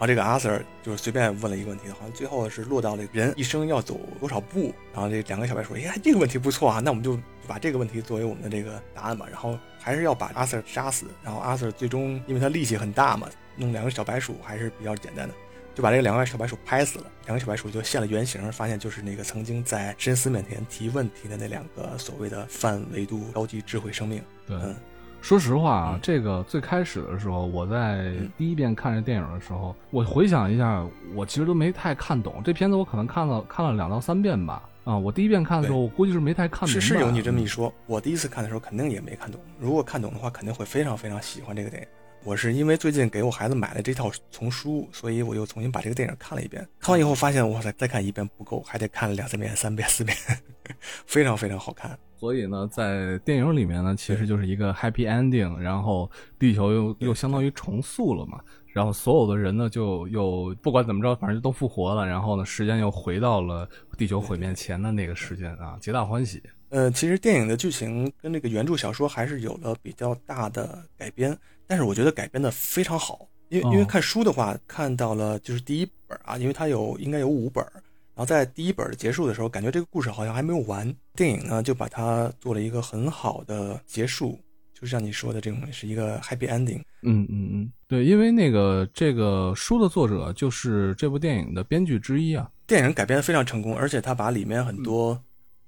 [0.04, 4.74] 然后这个阿 Sir 就是随便问了一个问题，好像最后是落到了人一生要走多少步。
[4.92, 11.06] 然后这两个小白说：“哎，这个问题不错啊，那我们就把这个问题作为我们的这个答案吧。”然后还是要把阿 Sir 杀死。
[11.24, 15.34] 然后阿 Sir 最终因为他力气很大嘛，弄两个小白鼠还是比较简单的。
[15.74, 24.22] 就把这两个小白鼠拍死了，两个小白鼠就现了原形，发现就是那个曾经在深思面前提问题的那两个所谓的泛维度高级智慧生命。
[24.46, 24.58] 对，
[25.24, 34.62] 说实话啊，这个最开始的时候，我在第一遍看这电影的时候，我回想一下，我其实都没太看懂这片子，我可能看了看了两到三遍吧。
[34.84, 36.68] 啊，我第一遍看的时候，我估计是没太看懂。
[36.68, 39.40] 是是有你这么一说，我第一次看的时候肯定也没看懂。
[39.58, 41.88] 如果看懂的话，肯定会非常非常喜欢这个电影。
[42.26, 46.66] 我是因为最近给我孩子买了这套丛书，所以我又重新把这个电影看了一遍。
[46.80, 50.16] 看完以后发现，哇塞，再看一遍不够，还得看两三遍、三遍、四遍，
[51.06, 52.00] 非常非常好看。
[52.18, 56.10] 所以呢，在电影里面呢，其实就是一个 happy ending，然后
[56.40, 66.42] 地球又又相当于重塑了嘛，然后所有的人呢就又不管怎么着，反正都复活了，然后呢，时间又回到了地球毁灭前的那个时间啊，皆大欢喜。
[66.70, 71.38] 呃，其实电影的剧情跟这个原著小说还是有了比较大的改编。
[71.68, 80.94] 但是我觉得改编的非常好，因为因为看书的话，看到了就是第一本啊，因为它有应该有五本，然后在第一本结束的时候，感觉这个故事好像还没有完。
[81.16, 84.40] 电影呢就把它做了一个很好的结束，
[84.74, 86.82] 就像你说的这种是一个 happy ending。
[87.04, 92.50] 嗯嗯嗯，对，因为那个这个书的作者就是这部电影的编剧之一啊。
[92.66, 95.22] 电影改编的非常成功，而且他把里面很多，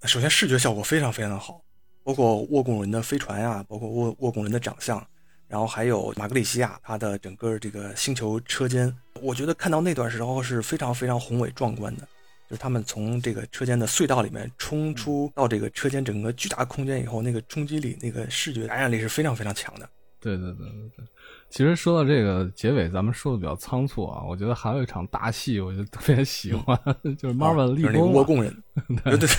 [0.03, 1.61] 首先视觉效果非常非常的好，
[2.03, 5.05] 包括沃贡人的飞船啊，包括沃沃贡人的长相。
[5.47, 12.01] 然后还有马格里西亚，它的整个这个星球车间，我觉得看到那段时候是非常非常宏伟壮观的，
[12.49, 19.87] 就是他们从这个车间的隧道里面冲出到这个车间整个巨大空间以后，那个冲击力、那个视觉感染力是非常非常强的。
[20.19, 20.89] 对对对对。
[20.97, 21.05] 对，
[21.51, 26.75] 其实说到这个结尾，咱们说的比较仓促啊，我觉得还有一场大戏，我就特别喜欢，
[27.17, 28.63] 就是 Marvin 立功，窝工人，
[29.03, 29.29] 对 对对。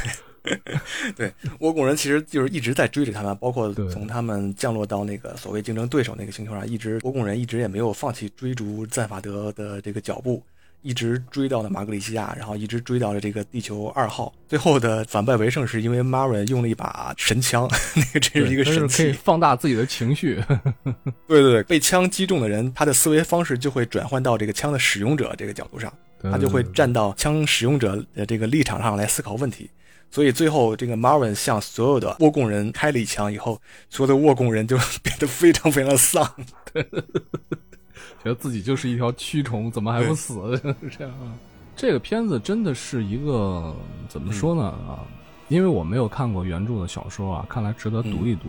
[1.16, 10.42] 对，倭国人其实就是一直在追着他们，包括从他们降落到那个所谓竞争对手那个星球上，一直倭寇人一直也没有放弃追逐赞法德的这个脚步，
[10.82, 20.40] 一直追到了马格里西亚，然后一直追到了这个地球二号，最后的反败为胜是因为 Marvin 用了一把神枪， 那个这是一个神器，可以放大自己的情绪。
[21.26, 29.68] 对对对，被枪击中的人，他的思维方式就会转换到这个枪的使用者这个角度上，他就会站到枪使用者的这个立场上来思考问题。
[30.10, 36.24] 所以最后，这个 Marvin 向所有的沃贡人开了一枪以后，所有的沃贡人就变得非常非常丧，
[36.72, 40.58] 觉得自己就是一条蛆虫，怎么还不死？
[40.90, 41.12] 这样，
[41.76, 43.74] 这个片子真的是一个
[44.08, 44.62] 怎么说呢？
[44.62, 45.04] 啊，
[45.48, 48.48] 因为我没有看过原著的小说啊，看来值得读一读。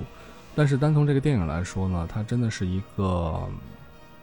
[0.55, 3.39] 但是单从这个电影来说呢，它真的是一个，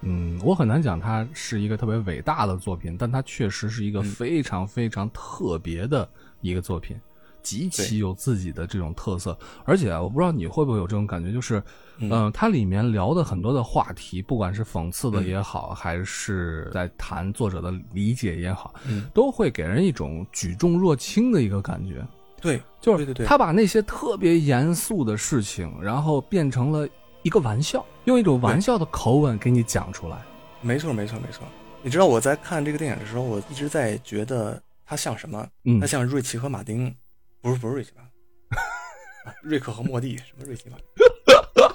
[0.00, 6.08] 嗯，我很难讲它是一个特别伟大的作品，但它确实是一个非常非常特别的
[6.40, 6.96] 一个作品。
[7.44, 11.62] 极其有自己的这种特色，而且我不知道你会不会有这种感觉，就是，
[11.98, 18.74] 嗯，它里面聊的很多的话题，不管是讽刺的也好，还是在谈作者的理解也好，
[19.12, 22.04] 都会给人一种举重若轻的一个感觉。
[22.40, 26.88] 对，就是对对对，他把那些特别严肃的事情，然后变成了
[27.22, 30.18] 一个玩笑，用一种玩笑的口吻给你讲出来。
[30.60, 31.46] 没错，没错，没错。
[31.82, 35.46] 你知道我在看这个电影的时候，我一直在觉得他像什么？
[35.64, 36.94] 嗯，他像瑞奇和马丁，
[37.44, 38.00] 不是不是瑞奇吧？
[39.42, 40.78] 瑞克和莫蒂，什么瑞奇马？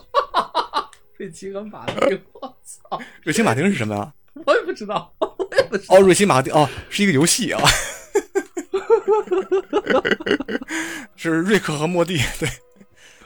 [1.15, 2.99] 瑞奇和马丁，我操！
[3.21, 4.11] 瑞奇马丁是什么呀？
[4.47, 5.95] 我也不知道，我也不知道。
[5.95, 7.61] 哦，瑞奇马丁，哦，是一个游戏啊。
[11.15, 12.49] 是瑞克和莫蒂，对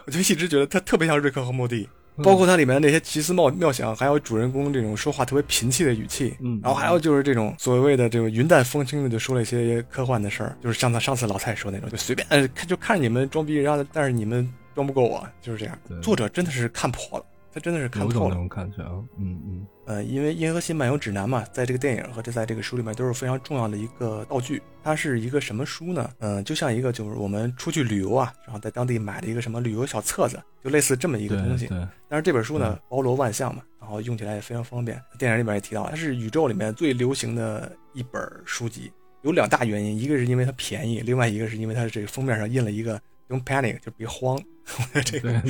[0.04, 1.88] 我就一直觉得他特别像瑞克和莫蒂。
[2.18, 15.78] 包括它里面的那些奇思妙妙想，还有主人公这种说话特别贫气的语气，嗯，然后还有就是这种所谓的这个云淡风轻的就说了一些科幻的事儿， 就是像他上次老蔡说那种，就随便看就看你们装逼，然后但是你们装不过我，就是这样。
[16.02, 17.26] 作者真的是看破了。
[17.56, 24.62] 他真的是看透了那种感觉啊，嗯嗯，呃，因为《银河系漫游指南》嘛，在这个电影和这在这个书里面都是非常重要的一个道具。
[24.82, 26.10] 它是一个什么书呢？
[26.20, 31.68] 嗯，就像一个就是我们出去旅游啊，然后在当地买的一个什么旅游小册子，就类似这么一个东西。
[32.08, 35.02] 但是这本书呢，包罗万象嘛，然后用起来也非常方便。
[35.20, 38.92] 电影里面也提到，它是宇宙里面最流行的一本书籍。
[39.24, 44.42] 有两大原因，一个是因为它便宜，另外一个是因为它这个封面上印了一个 “Don't panic”，就别慌。
[45.06, 45.42] 这个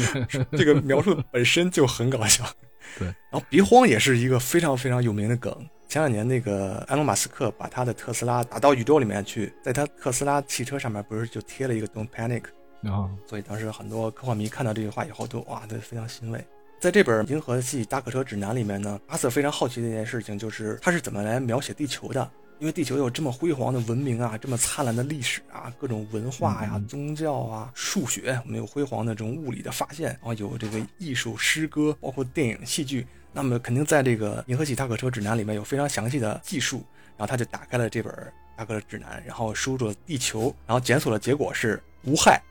[0.57, 2.43] 这个描述本身就很搞笑。
[2.99, 5.53] 对，然后别慌也是一个非常非常有名的梗。
[5.87, 12.43] 前两年那个埃隆·马斯克把他的特斯拉打到宇宙里面去，在他特斯拉汽车上面不是就贴了一个 “Don't panic”？
[12.83, 16.43] 啊，所以当时很多科幻迷看到这句话以后都哇，都非常欣慰。
[16.79, 22.29] 在这本《银河系大客车指南》里面呢，阿瑟非常好奇的一件事情就是他是怎么来描写地球的。
[22.63, 36.85] 因为地球有这么辉煌的文明啊，这么灿烂的历史啊，各种文化呀、宗教啊、数学，我们有辉煌的这种物理的发现，然后有这个艺术、诗歌，包括电影、戏剧，那么肯定在这个《银河系大客车指南》里面有非常详细的技术。
[37.17, 38.13] 然后他就打开了这本
[38.55, 42.41] 大客车指南，然后输入了地球，然后检索的结果是无害。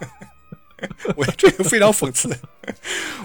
[1.16, 2.28] 我这个非常讽刺，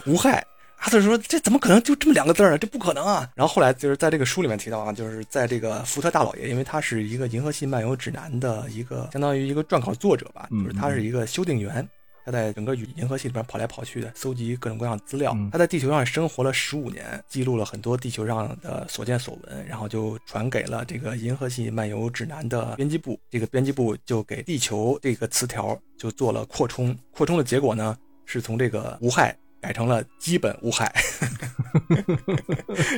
[0.06, 0.48] 无害。
[0.86, 11.90] 阿瑟说：“这怎么可能就这么两个字儿这不可能啊！”然后后来就是在这个书里面提到啊，就是在这个福特大老爷，因为他是一个《银河系漫游指南》的一个相当于一个撰稿作者吧，就是他是一个修订员，
[12.24, 15.36] 他在整个银河系里边跑来跑去的，搜集各种各样的资料。
[15.52, 23.20] 他在地球上生活了十五年，记录了很多地球上的所见所闻，然后就传给了这个《银河系漫游指南》的编辑部。
[23.32, 29.36] 这个编辑部就给“地球”这个词条就做了扩充，扩充的结果呢，是从这个无害。
[29.66, 30.94] 改成了基本无害，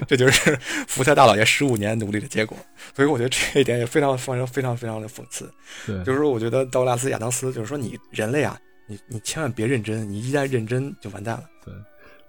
[0.06, 0.54] 这就是
[0.86, 2.58] 福特大老爷十五年努力的结果。
[2.94, 5.50] 所以我觉得这一点也非常非常非常非常的讽刺。
[5.86, 11.44] 对，就是说，我觉得道格拉斯亚当斯就是说，你人类啊，你你千万别认真，你一旦认真就完蛋了。
[11.64, 11.74] 对，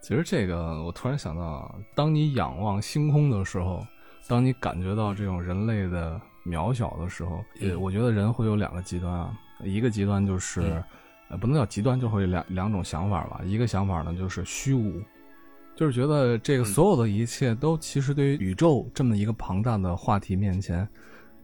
[0.01, 3.85] 其实这个我突然想到啊，当你仰望星空的时候，
[4.29, 10.81] 当你感觉到这种人类的渺小的时候，呃，我觉得人会有两个极端啊，一个极端就是。
[11.28, 13.40] 呃，不能叫极端，就会两两种想法吧。
[13.44, 15.02] 一个想法呢，就是虚无，
[15.76, 20.88] 就是觉得这个所有的一切都其实对于宇宙这么一个庞大的话题面前，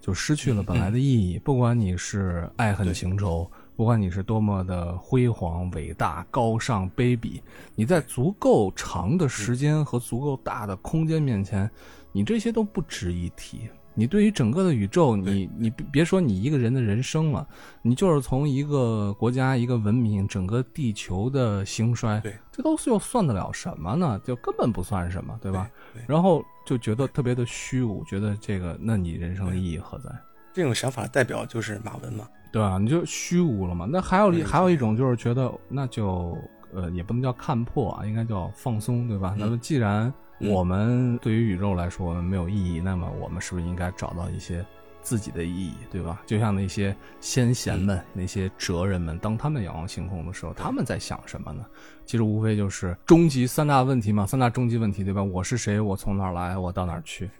[0.01, 1.39] 就失去了本来的意义。
[1.39, 7.41] 不管你是爱恨情仇，不管你是多么的辉煌、伟大、高尚、卑鄙，
[7.75, 11.71] 你在足够长的时间和足够大的空间面前，
[12.11, 13.69] 你这些都不值一提。
[13.97, 17.47] 你对于整个的宇宙，你你别说你一个人的人生了，
[17.81, 24.21] 你就是从一个国家、一个文明、整个地球的兴衰，对，这都又算得了什么呢？
[24.25, 25.71] 就根本不算什么，对吧？
[26.09, 30.11] 然后就觉得特别的虚无，觉得这个，那你人生的意义何在？
[30.53, 32.79] 这种想法代表就是马文嘛，对吧？
[32.79, 33.87] 你就虚无了嘛。
[33.89, 36.37] 那还有还有一种就是觉得，那就
[36.73, 39.37] 呃，也不能叫看破啊，应该叫放松，对吧？
[39.39, 40.13] 那么既然。
[40.39, 42.81] 我们对于宇宙来说，没有意义。
[42.81, 44.65] 那么，我们是不是应该找到一些
[45.01, 46.23] 自己的意义，对吧？
[46.27, 51.65] 就像那些先贤们、那些哲人们，当他们仰望星空的时候，他们在想什么呢？
[52.05, 55.23] 其实无非就是终极三大问题嘛，三大终极问题，对吧？
[55.23, 55.81] 我是谁？
[55.81, 56.57] 我从哪儿来？
[56.57, 57.31] 我到哪儿去？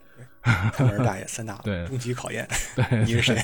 [0.43, 3.37] 看门大爷三大 对终极考验，对，你是谁？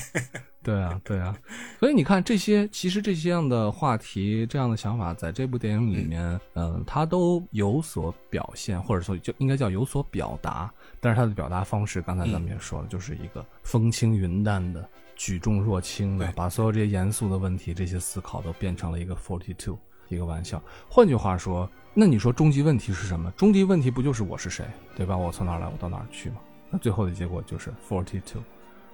[0.63, 1.35] 对啊，对啊，
[1.79, 10.71] 所以你看这些，其实这些样的话题、这样的想法，在这部电影里面，嗯，它都有所表现，或者说就应该叫有所表达。
[10.99, 19.75] 但是它的表达方式，刚才咱们也说了，就是一个风轻云淡的、举重若轻的，把所有这些严肃的问题、这些思考都变成了一个 forty two，
[20.09, 20.61] 一个玩笑。
[20.87, 23.31] 换句话说，那你说终极问题是什么？
[23.31, 24.63] 终极问题不就是我是谁，
[24.95, 25.17] 对吧？
[25.17, 26.35] 我从哪儿来，我到哪儿去吗？
[26.69, 28.43] 那最后的结果就是 forty two，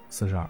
[0.07, 0.49] 四十二。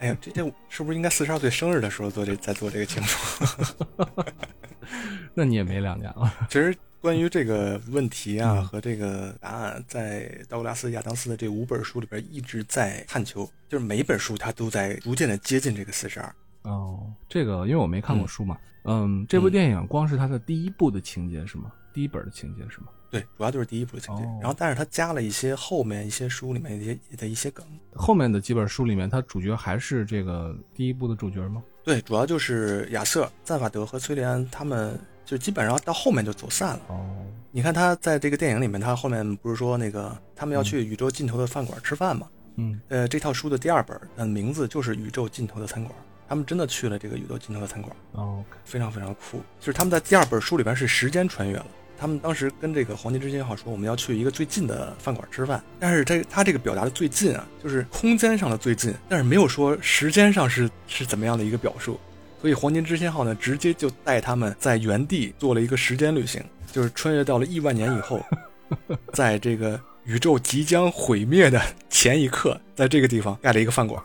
[0.00, 4.16] 哎呀，这这是不是应该四十二岁生日的时候做这再做这个庆祝？
[5.34, 6.32] 那你也没两年了。
[6.48, 16.34] 其实关于这个问题啊和这个答案，在道格拉斯·亚当斯的这五本书里边一直在探求，就是每一本书他都在逐渐的接近这个四十二。
[16.62, 21.70] 哦，这个因为我没看过书嘛，嗯，这部电影光是它的第一部的情节是吗？
[21.92, 22.86] 第一本的情节是吗？
[23.14, 27.64] 对，主要就是第一部的情节，然后但是它加了一些后面一些书里面一些的一些梗。
[27.94, 31.62] 后面的几本书里面，它主角还是这个第一部的主角吗？
[31.84, 34.98] 对，主要就是亚瑟、赞法德和崔莲安他们。
[35.26, 36.80] 就基本上到后面就走散了。
[36.88, 42.28] 哦，你看他在这个电影里面，他后面不是说那个他们要去宇宙尽头的饭馆吃饭吗？
[42.56, 45.96] 嗯，呃，这套书的第二本，的名字就是宇宙尽头的餐馆。
[46.28, 47.96] 他们真的去了这个宇宙尽头的餐馆。
[48.12, 49.40] 哦，非常非常酷。
[49.58, 51.66] 就是他们在第二本书里边是时间穿越了。
[51.98, 55.62] 他们当时跟这个黄金之心号说，我们要去一个最近的饭馆吃饭。
[55.78, 61.98] 但是这他这个表达的最近啊，就是空间上的最近，但是没有说时间上是是怎么样的一个表述。
[62.40, 68.20] 所以黄金之心号呢，直接就带他们在原地做了一个时间旅行，就是穿越到了亿万年以后，
[69.14, 74.02] 在这个宇宙即将毁灭的前一刻，在这个地方盖了一个饭馆，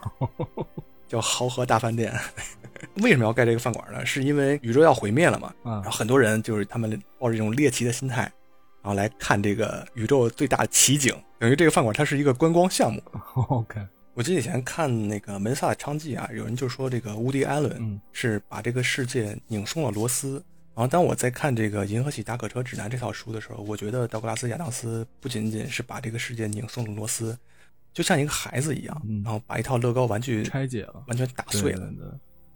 [1.10, 2.14] 叫豪河大饭店。
[3.04, 4.06] 为什么要盖这个饭馆呢？
[4.06, 5.54] 是因为宇宙要毁灭了嘛？
[5.66, 8.22] 然后很多人就是他们抱着一种猎奇的心态，
[8.82, 13.04] 然后来看这个宇宙最大的奇景，等于这个饭馆它是一个观光项目。
[13.50, 13.86] OK。
[14.14, 20.44] 我记得以前看那个《门萨的娼妓》啊，有人就说这个乌迪·艾伦是把这个世界拧松了螺丝。
[20.76, 27.38] 然后当我在看这个《银河系大客车指南》这套书的时候，我觉得道格拉斯·亚当斯不仅仅是把这个世界拧松了螺丝，
[27.94, 31.92] 就像一个孩子一样，然后把一套乐高玩具拆解了，完全打碎了。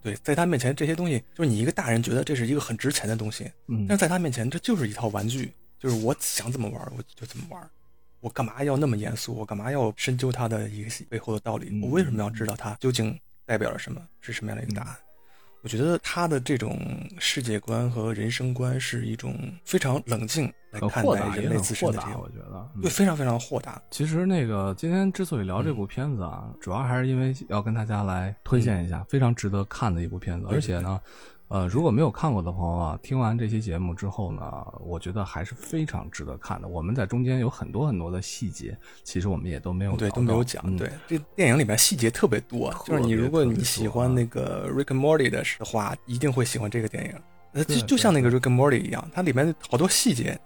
[0.02, 3.50] 对，在他面前这些东西，就是你一个大人觉得这是一个很值钱的东西，
[3.88, 7.70] 但是在他面前这就是一套玩具，就是我想怎么玩我就怎么玩。
[8.20, 9.34] 我干嘛要那么严肃？
[9.34, 11.80] 我干嘛要深究它的一个背后的道理？
[11.82, 14.00] 我为什么要知道它究竟代表了什么？
[14.20, 14.96] 是什么样的一个答案？
[15.62, 16.78] 我觉得他的这种
[17.18, 23.80] 世界观和人生观是一种非常冷静来看待人类自身的这样，我觉得对，非常非常豁达。
[23.90, 31.00] 其实那个今天之所以聊这部片子啊，主要还是因为要跟大家来推荐一下非常值得看的一部片子，而且呢。
[31.48, 34.42] 呃，如果没有看过的朋友啊，听完这期节目之后呢，
[34.80, 36.66] 我觉得还是非常值得看的。
[36.66, 40.74] 我们在中间有很多很多的细节，其实我们也都没有对都没有讲。
[40.76, 47.33] 对，这电影里面细节特别多，就是你如果你喜欢那个 Rick and Morty 的话，一定会喜欢这个电影。
[47.54, 50.38] 呃，就就像那个 Rick and Morty 一样，它里面好多细节，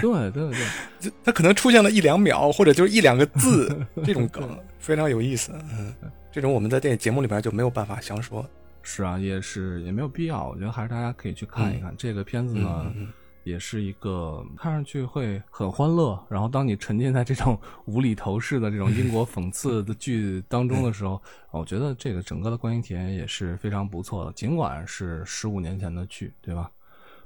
[0.00, 0.58] 对对对，
[0.98, 5.52] 就它可能出现了一两秒，或者就是一两个字这种梗， 非常有意思。
[5.78, 5.94] 嗯，
[6.32, 8.44] 这种我们在电影节目里边就没有办法详说。
[8.82, 10.48] 是啊，也是也没有必要。
[10.48, 12.92] 我觉得还是大家可以去看一看这个片子呢，
[13.46, 16.20] 也是一个看上去会很欢乐。
[16.28, 24.32] 然后当你沉浸在这种无厘头式的这种英国讽刺的剧当中的时候，我觉得这个整个的观影体验也是非常不错的。
[24.32, 26.68] 尽管是十五年前的剧，对吧？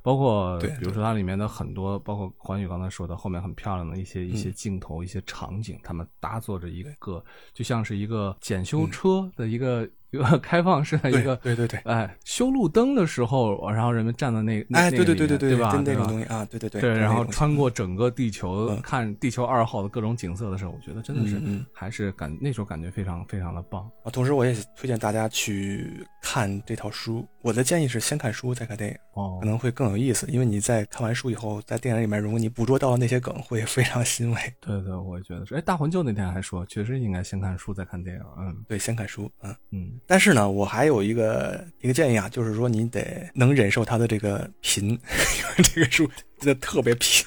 [0.02, 9.88] 包括比如说它里面的很多，包括环宇刚才说的后面很漂亮的一些一些镜头、一些场景，他们搭坐着一个就像是一个检修车的一个。
[10.10, 15.82] 一个开放式的一个，对对对，哎，修路灯的时候，然后人们站在那，哎，对对对对对，对吧？
[15.84, 21.40] 那种东西啊，对对对，对，然后穿过整个地球看地球二号的各种景色的时候，我觉得真的是，
[21.72, 24.10] 还是感那时候感觉非常非常的棒啊。
[24.10, 27.26] 同时，我也推荐大家去看这套书。
[27.42, 30.26] 我的建议是先看书再看电影，哦，可能会更有意思。
[30.30, 34.36] 因为你在看完书以后，在电影里面，如果你捕捉到了那些梗，会非常欣慰。
[34.60, 35.54] 对对，我也觉得是。
[35.54, 38.22] 哎，大魂舅那天还说，确实应该先看书再看电影。
[38.38, 39.30] 嗯，对，先看书。
[39.42, 39.99] 嗯嗯。
[40.06, 44.98] 但是呢，我还有一个一个建议啊，就是说你得能忍受他的这个贫，因
[45.58, 47.26] 为这个书真的特别贫。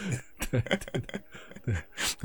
[0.52, 1.22] 对对对。
[1.66, 1.74] 对，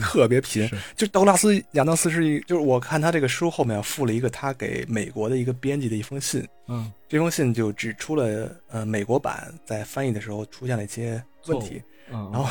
[0.03, 0.69] 特别贫。
[0.97, 6.45] 就道拉斯·亚当斯是一，就是我看他这个书后面附了一个他给美国的一个编辑的一封信。
[6.67, 11.81] 嗯，这封信就指出了呃美国版在翻译的时候出现了一些问题。
[12.11, 12.51] 嗯，然后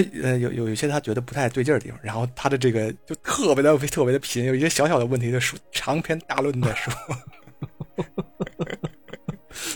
[0.00, 6.92] 对呃有有一些他觉得不太对劲的地方，然后他的这个就特别的特别的贫，有一些小小的问题就说长篇大论的说。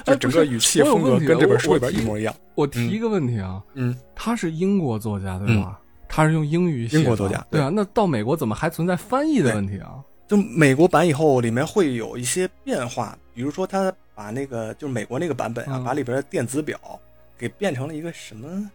[0.05, 2.35] 就整个语气风格跟这本书里边一模一样。
[2.55, 5.79] 我提一个问题啊，嗯，他是英国作家对吧？
[6.09, 10.03] 他是用英语写，英国作家对啊，那到美国怎么还存在翻译的问题啊？
[10.27, 16.79] 就美国版以后，里面会有一些变化，比如说他把那个就是美国那个版本啊，把里边的电子表
[17.37, 18.71] 给变成了一个什么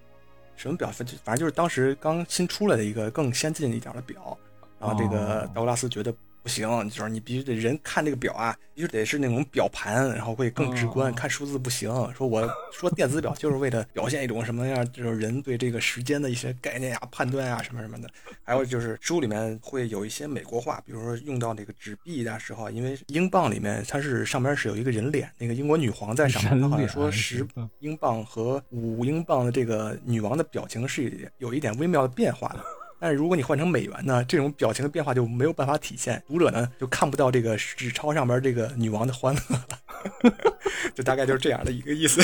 [0.61, 4.37] 什么表，反正就是当时刚新出来的一个更先进一点的表，
[4.79, 6.13] 然后这个道格拉斯觉得。
[6.43, 11.13] 不行，就是你必须得人看这个表啊，必须得是那种表盘，然后会更直观。
[11.13, 11.91] 看数字不行。
[12.15, 18.09] 说我说电子表就是为了表现一种什么样，就是人对这个时间的一些概念啊、判断啊什么什么的。
[18.43, 27.47] 还有就是书里面会有一些美国话，比如说用到那个纸币的时候，因为英镑里面它是上面是有一个人脸，那个英国女皇在上面，他好像说十
[27.79, 32.63] 英镑和五英镑的这个女王的表情是有一点微妙的变化的。
[33.01, 40.33] 但是如果你换成美元呢，这种表情的变化就没有办法体现，读者呢就看不到这个纸钞上面这个女王的欢乐了，
[40.93, 42.21] 就大概就是这样的一个意思。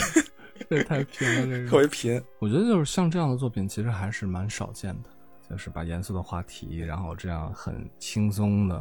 [0.69, 2.21] 这太贫了，这个特别贫。
[2.37, 5.09] 我觉得就是像这样的作品，其实还是蛮少见的，
[5.49, 8.75] 就是把严肃的话题，然后这样很轻松的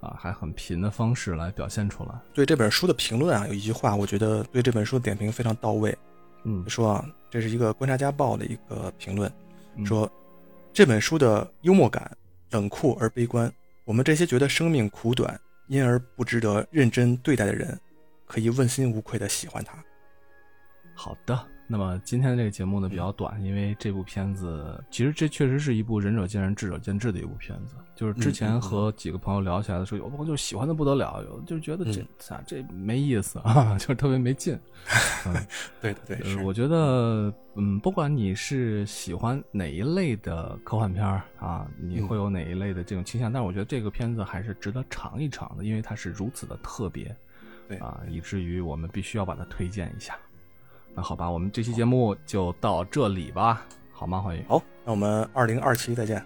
[0.00, 2.10] 啊，还很贫的方式来表现出来。
[2.34, 5.96] 对这本书的评论啊，有一句话，我觉得对这本书的点评非常到位。
[6.44, 9.30] 嗯，说啊，这是一个《观察家报》的一个评论，
[9.84, 10.10] 说
[10.78, 12.08] 这本书的幽默感
[12.50, 13.52] 冷酷而悲观。
[13.84, 17.76] 我们这些觉得生命苦短，因而不值得认真对待的人，
[18.26, 19.76] 可以问心无愧的喜欢它。
[20.94, 21.36] 好的，
[21.70, 27.74] 那么今天的这个节目呢比较短，因为这部片子其实这确实是一部仁者见仁，智者见智的一部片子。
[27.94, 34.58] 就是之前和几个朋友聊起来的时候，有的朋友就喜欢的不得了，有就觉得这咋这没意思啊， 就是特别没劲。
[35.82, 41.04] 对的对，我觉得嗯，不管你是喜欢哪一类的科幻片
[41.38, 47.14] 啊，你会有哪一类的这种倾向，但是我觉得这个片子还是值得尝一尝的，因为它是如此的特别，
[47.68, 50.16] 对啊，以至于我们必须要把它推荐一下。
[50.94, 54.20] 那好吧，我们这期节目就到这里吧，好吗？
[54.20, 54.44] 欢迎。
[54.48, 56.24] 好，那我们二零二七再见。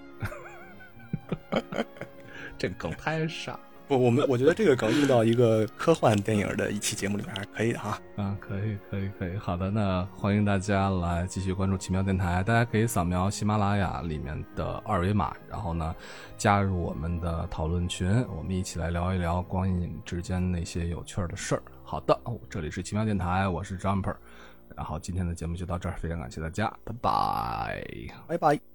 [2.56, 3.58] 这梗太傻。
[3.88, 8.00] 不，我们我觉得这个梗用到一个科幻电影的一期节目里面还是可以的哈。
[8.16, 9.36] 嗯，可以，可以，可以。
[9.36, 15.94] 好的，那欢迎大家来继续关注奇妙电台，大家可以扫描喜马拉雅里面的二维码，然后呢
[16.38, 21.62] 加入我们的讨论群，我们一起来聊一聊光影之间那些有趣的事儿。
[21.82, 24.14] 好的，哦这里是奇妙电台，我是 Jumper。
[24.76, 27.84] 然后今天的节目就到这儿，非常感谢大家，拜拜，
[28.26, 28.71] 拜拜。